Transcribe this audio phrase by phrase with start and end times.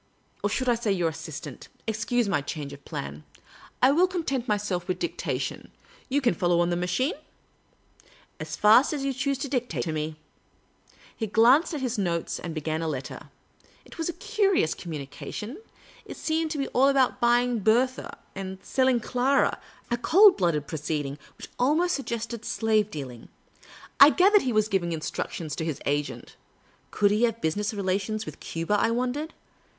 [0.43, 1.67] Or .should I say your assistant?
[1.85, 3.23] Excuse my change of plan.
[3.83, 5.69] I will content myself with dic tation.
[6.09, 7.13] You can follow on the machine?''"
[8.39, 10.15] As fast as you choose to dictate to me."
[11.15, 13.29] He glanced at his notes and began a letter.
[13.85, 15.61] It was a curious communication.
[16.03, 19.59] It seemed to be all about buying Bertha and selling Clara—
[19.91, 23.29] a cold blooded proceeding which almost suggested slave dealing.
[23.99, 26.37] I gathered he was giving instructions to his agent:
[26.89, 28.79] could he have business rela tions with Cuba?
[28.79, 29.35] I wondered.